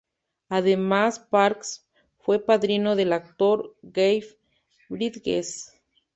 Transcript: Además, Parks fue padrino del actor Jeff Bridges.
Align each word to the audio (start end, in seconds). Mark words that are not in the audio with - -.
Además, 0.49 1.19
Parks 1.19 1.87
fue 2.17 2.39
padrino 2.39 2.95
del 2.95 3.13
actor 3.13 3.75
Jeff 3.93 4.33
Bridges. 4.89 5.79